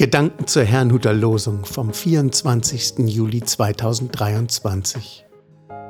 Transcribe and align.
Gedanken 0.00 0.46
zur 0.46 0.64
Herrnhuter 0.64 1.12
Losung 1.12 1.66
vom 1.66 1.92
24. 1.92 3.00
Juli 3.00 3.42
2023. 3.42 5.26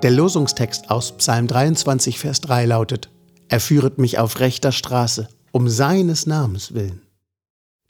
Der 0.02 0.10
Losungstext 0.10 0.90
aus 0.90 1.16
Psalm 1.16 1.46
23, 1.46 2.18
Vers 2.18 2.40
3 2.40 2.66
lautet, 2.66 3.08
Er 3.46 3.60
führet 3.60 3.98
mich 3.98 4.18
auf 4.18 4.40
rechter 4.40 4.72
Straße, 4.72 5.28
um 5.52 5.68
seines 5.68 6.26
Namens 6.26 6.74
willen. 6.74 7.02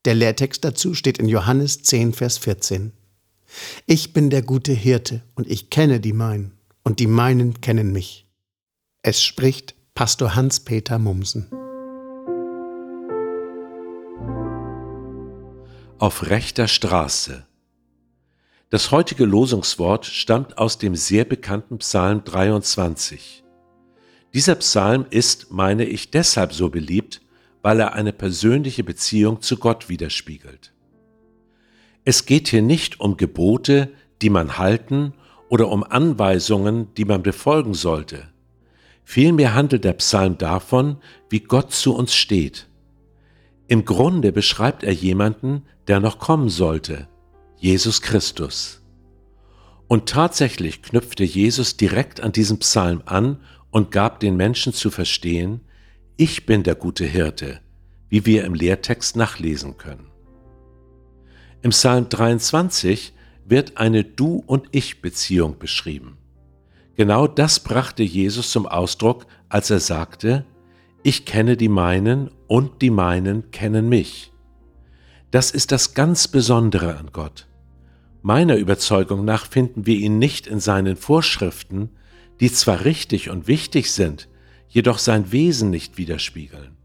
Der 0.04 0.14
Lehrtext 0.14 0.62
dazu 0.62 0.92
steht 0.92 1.16
in 1.16 1.26
Johannes 1.26 1.80
10, 1.84 2.12
Vers 2.12 2.36
14. 2.36 2.92
Ich 3.86 4.12
bin 4.12 4.28
der 4.28 4.42
gute 4.42 4.74
Hirte 4.74 5.22
und 5.36 5.50
ich 5.50 5.70
kenne 5.70 6.00
die 6.00 6.12
meinen 6.12 6.52
und 6.84 6.98
die 6.98 7.06
meinen 7.06 7.62
kennen 7.62 7.92
mich. 7.92 8.26
Es 9.00 9.22
spricht 9.22 9.74
Pastor 9.94 10.34
Hans-Peter 10.34 10.98
Mumsen. 10.98 11.46
Auf 16.00 16.30
rechter 16.30 16.66
Straße. 16.66 17.44
Das 18.70 18.90
heutige 18.90 19.26
Losungswort 19.26 20.06
stammt 20.06 20.56
aus 20.56 20.78
dem 20.78 20.94
sehr 20.94 21.26
bekannten 21.26 21.76
Psalm 21.76 22.24
23. 22.24 23.44
Dieser 24.32 24.54
Psalm 24.54 25.04
ist, 25.10 25.50
meine 25.50 25.84
ich, 25.84 26.10
deshalb 26.10 26.54
so 26.54 26.70
beliebt, 26.70 27.20
weil 27.60 27.80
er 27.80 27.92
eine 27.92 28.14
persönliche 28.14 28.82
Beziehung 28.82 29.42
zu 29.42 29.58
Gott 29.58 29.90
widerspiegelt. 29.90 30.72
Es 32.06 32.24
geht 32.24 32.48
hier 32.48 32.62
nicht 32.62 32.98
um 33.00 33.18
Gebote, 33.18 33.90
die 34.22 34.30
man 34.30 34.56
halten 34.56 35.12
oder 35.50 35.68
um 35.68 35.84
Anweisungen, 35.84 36.94
die 36.94 37.04
man 37.04 37.22
befolgen 37.22 37.74
sollte. 37.74 38.26
Vielmehr 39.04 39.52
handelt 39.54 39.84
der 39.84 39.92
Psalm 39.94 40.38
davon, 40.38 40.96
wie 41.28 41.40
Gott 41.40 41.72
zu 41.72 41.94
uns 41.94 42.14
steht. 42.14 42.69
Im 43.70 43.84
Grunde 43.84 44.32
beschreibt 44.32 44.82
er 44.82 44.92
jemanden, 44.92 45.62
der 45.86 46.00
noch 46.00 46.18
kommen 46.18 46.48
sollte, 46.48 47.06
Jesus 47.56 48.02
Christus. 48.02 48.82
Und 49.86 50.08
tatsächlich 50.08 50.82
knüpfte 50.82 51.22
Jesus 51.22 51.76
direkt 51.76 52.20
an 52.20 52.32
diesem 52.32 52.58
Psalm 52.58 53.00
an 53.06 53.38
und 53.70 53.92
gab 53.92 54.18
den 54.18 54.36
Menschen 54.36 54.72
zu 54.72 54.90
verstehen, 54.90 55.60
ich 56.16 56.46
bin 56.46 56.64
der 56.64 56.74
gute 56.74 57.04
Hirte, 57.04 57.60
wie 58.08 58.26
wir 58.26 58.44
im 58.44 58.54
Lehrtext 58.54 59.14
nachlesen 59.14 59.76
können. 59.76 60.10
Im 61.62 61.70
Psalm 61.70 62.08
23 62.08 63.12
wird 63.44 63.76
eine 63.76 64.02
Du- 64.02 64.42
und 64.44 64.66
Ich-Beziehung 64.72 65.60
beschrieben. 65.60 66.18
Genau 66.96 67.28
das 67.28 67.60
brachte 67.60 68.02
Jesus 68.02 68.50
zum 68.50 68.66
Ausdruck, 68.66 69.26
als 69.48 69.70
er 69.70 69.78
sagte, 69.78 70.44
ich 71.02 71.24
kenne 71.24 71.56
die 71.56 71.68
meinen 71.68 72.30
und 72.46 72.82
die 72.82 72.90
meinen 72.90 73.50
kennen 73.50 73.88
mich. 73.88 74.32
Das 75.30 75.50
ist 75.50 75.72
das 75.72 75.94
ganz 75.94 76.28
Besondere 76.28 76.96
an 76.96 77.10
Gott. 77.12 77.46
Meiner 78.22 78.56
Überzeugung 78.56 79.24
nach 79.24 79.46
finden 79.46 79.86
wir 79.86 79.96
ihn 79.96 80.18
nicht 80.18 80.46
in 80.46 80.60
seinen 80.60 80.96
Vorschriften, 80.96 81.90
die 82.40 82.52
zwar 82.52 82.84
richtig 82.84 83.30
und 83.30 83.48
wichtig 83.48 83.92
sind, 83.92 84.28
jedoch 84.68 84.98
sein 84.98 85.32
Wesen 85.32 85.70
nicht 85.70 85.96
widerspiegeln. 85.96 86.76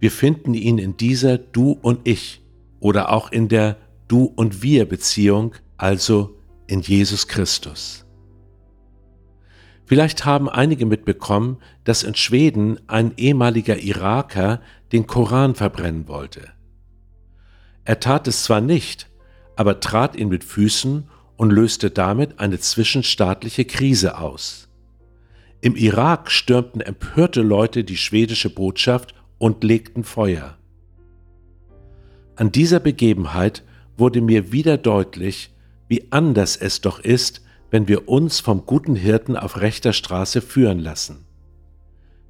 Wir 0.00 0.10
finden 0.10 0.54
ihn 0.54 0.78
in 0.78 0.96
dieser 0.96 1.38
Du 1.38 1.72
und 1.72 2.06
ich 2.08 2.42
oder 2.80 3.12
auch 3.12 3.30
in 3.30 3.48
der 3.48 3.76
Du 4.08 4.24
und 4.24 4.62
wir 4.62 4.86
Beziehung, 4.88 5.54
also 5.76 6.36
in 6.66 6.80
Jesus 6.80 7.28
Christus. 7.28 8.03
Vielleicht 9.86 10.24
haben 10.24 10.48
einige 10.48 10.86
mitbekommen, 10.86 11.58
dass 11.84 12.02
in 12.02 12.14
Schweden 12.14 12.80
ein 12.86 13.12
ehemaliger 13.16 13.78
Iraker 13.78 14.60
den 14.92 15.06
Koran 15.06 15.54
verbrennen 15.54 16.08
wollte. 16.08 16.48
Er 17.84 18.00
tat 18.00 18.26
es 18.26 18.44
zwar 18.44 18.60
nicht, 18.60 19.10
aber 19.56 19.80
trat 19.80 20.16
ihn 20.16 20.28
mit 20.28 20.42
Füßen 20.42 21.04
und 21.36 21.50
löste 21.50 21.90
damit 21.90 22.38
eine 22.40 22.58
zwischenstaatliche 22.58 23.64
Krise 23.64 24.18
aus. 24.18 24.68
Im 25.60 25.76
Irak 25.76 26.30
stürmten 26.30 26.80
empörte 26.80 27.42
Leute 27.42 27.84
die 27.84 27.96
schwedische 27.96 28.50
Botschaft 28.50 29.14
und 29.38 29.64
legten 29.64 30.04
Feuer. 30.04 30.56
An 32.36 32.52
dieser 32.52 32.80
Begebenheit 32.80 33.62
wurde 33.96 34.20
mir 34.20 34.52
wieder 34.52 34.76
deutlich, 34.76 35.52
wie 35.88 36.06
anders 36.10 36.56
es 36.56 36.80
doch 36.80 36.98
ist, 36.98 37.43
wenn 37.74 37.88
wir 37.88 38.08
uns 38.08 38.38
vom 38.38 38.66
guten 38.66 38.94
Hirten 38.94 39.36
auf 39.36 39.60
rechter 39.60 39.92
Straße 39.92 40.40
führen 40.40 40.78
lassen. 40.78 41.24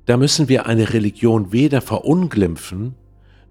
Da 0.06 0.16
müssen 0.16 0.48
wir 0.48 0.64
eine 0.64 0.94
Religion 0.94 1.52
weder 1.52 1.82
verunglimpfen, 1.82 2.94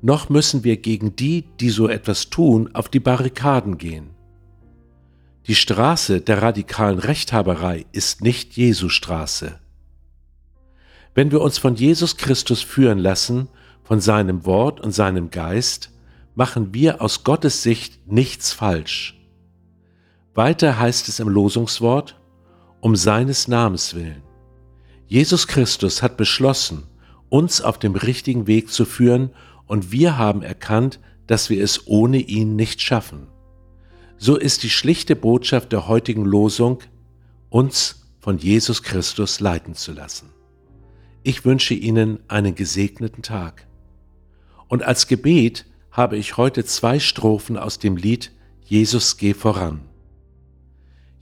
noch 0.01 0.27
müssen 0.27 0.63
wir 0.63 0.77
gegen 0.77 1.15
die, 1.15 1.43
die 1.59 1.69
so 1.69 1.87
etwas 1.87 2.31
tun, 2.31 2.71
auf 2.73 2.89
die 2.89 2.99
Barrikaden 2.99 3.77
gehen. 3.77 4.09
Die 5.45 5.53
Straße 5.53 6.21
der 6.21 6.41
radikalen 6.41 6.97
Rechthaberei 6.97 7.85
ist 7.91 8.23
nicht 8.23 8.57
Jesu 8.57 8.89
Straße. 8.89 9.59
Wenn 11.13 11.29
wir 11.29 11.41
uns 11.41 11.59
von 11.59 11.75
Jesus 11.75 12.17
Christus 12.17 12.63
führen 12.63 12.97
lassen, 12.97 13.49
von 13.83 13.99
seinem 13.99 14.47
Wort 14.47 14.79
und 14.79 14.93
seinem 14.93 15.29
Geist, 15.29 15.91
machen 16.33 16.73
wir 16.73 17.03
aus 17.03 17.23
Gottes 17.23 17.61
Sicht 17.61 18.07
nichts 18.07 18.51
falsch. 18.51 19.22
Weiter 20.35 20.79
heißt 20.79 21.09
es 21.09 21.19
im 21.19 21.29
Losungswort, 21.29 22.19
um 22.81 22.95
seines 22.95 23.47
Namens 23.47 23.93
willen. 23.93 24.23
Jesus 25.05 25.47
Christus 25.47 26.01
hat 26.01 26.17
beschlossen, 26.17 26.83
uns 27.29 27.61
auf 27.61 27.77
dem 27.77 27.95
richtigen 27.95 28.47
Weg 28.47 28.71
zu 28.71 28.85
führen 28.85 29.29
und 29.67 29.91
wir 29.91 30.17
haben 30.17 30.41
erkannt, 30.41 30.99
dass 31.27 31.49
wir 31.49 31.63
es 31.63 31.87
ohne 31.87 32.17
ihn 32.17 32.55
nicht 32.55 32.81
schaffen. 32.81 33.27
So 34.17 34.35
ist 34.35 34.63
die 34.63 34.69
schlichte 34.69 35.15
Botschaft 35.15 35.71
der 35.71 35.87
heutigen 35.87 36.25
Losung, 36.25 36.79
uns 37.49 38.07
von 38.19 38.37
Jesus 38.37 38.81
Christus 38.81 39.39
leiten 39.39 39.75
zu 39.75 39.91
lassen. 39.91 40.29
Ich 41.21 41.45
wünsche 41.45 41.73
Ihnen 41.73 42.19
einen 42.27 42.55
gesegneten 42.55 43.21
Tag. 43.21 43.67
Und 44.67 44.81
als 44.81 45.07
Gebet 45.07 45.65
habe 45.91 46.17
ich 46.17 46.37
heute 46.37 46.65
zwei 46.65 46.99
Strophen 46.99 47.57
aus 47.57 47.77
dem 47.77 47.97
Lied 47.97 48.31
Jesus 48.63 49.17
geh 49.17 49.33
voran. 49.33 49.92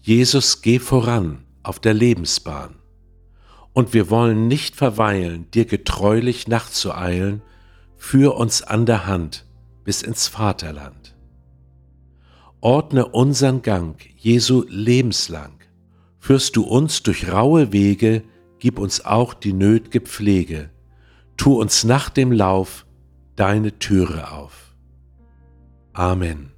Jesus, 0.02 0.62
geh 0.62 0.80
voran 0.80 1.46
auf 1.64 1.80
der 1.80 1.94
Lebensbahn. 1.94 2.76
Und 3.74 3.94
wir 3.94 4.10
wollen 4.10 4.48
nicht 4.48 4.76
verweilen, 4.76 5.50
dir 5.52 5.66
getreulich 5.66 6.48
nachzueilen, 6.48 7.42
führ 7.98 8.36
uns 8.36 8.64
an 8.64 8.86
der 8.86 9.06
Hand 9.06 9.46
bis 9.84 10.02
ins 10.02 10.28
Vaterland. 10.28 11.16
Ordne 12.60 13.08
unseren 13.08 13.62
Gang, 13.62 13.96
Jesu 14.18 14.66
lebenslang. 14.68 15.54
Führst 16.20 16.56
du 16.56 16.64
uns 16.64 17.02
durch 17.04 17.32
raue 17.32 17.72
Wege, 17.72 18.24
gib 18.60 18.78
uns 18.78 19.06
auch 19.06 19.34
die 19.34 19.54
nöt'ge 19.54 20.02
Pflege. 20.02 20.70
Tu 21.38 21.60
uns 21.60 21.84
nach 21.84 22.10
dem 22.10 22.32
Lauf 22.32 22.86
deine 23.36 23.80
Türe 23.80 24.32
auf. 24.32 24.76
Amen. 25.94 26.52